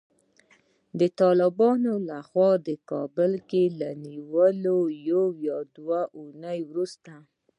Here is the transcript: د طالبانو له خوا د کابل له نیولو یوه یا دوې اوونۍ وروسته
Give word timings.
د 0.99 1.01
طالبانو 1.19 1.93
له 2.09 2.17
خوا 2.27 2.51
د 2.67 2.69
کابل 2.89 3.31
له 3.79 3.89
نیولو 4.05 4.79
یوه 5.09 5.29
یا 5.47 5.59
دوې 5.75 6.03
اوونۍ 6.17 6.59
وروسته 6.69 7.13